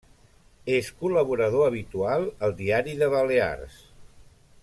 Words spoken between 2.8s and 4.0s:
de Balears.